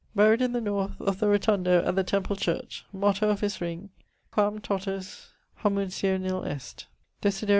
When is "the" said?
0.51-0.59, 1.19-1.27, 1.95-2.03